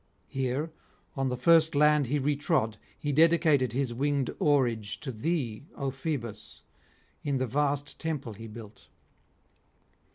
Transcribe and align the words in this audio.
Here, 0.29 0.71
on 1.15 1.29
the 1.29 1.37
first 1.37 1.75
land 1.75 2.07
he 2.07 2.19
retrod, 2.19 2.77
he 2.97 3.11
dedicated 3.13 3.71
his 3.71 3.93
winged 3.93 4.31
oarage 4.39 4.99
to 5.01 5.11
thee, 5.11 5.67
O 5.75 5.91
Phoebus, 5.91 6.63
in 7.21 7.37
the 7.37 7.45
vast 7.45 7.99
temple 7.99 8.33
he 8.33 8.47
built. 8.47 8.87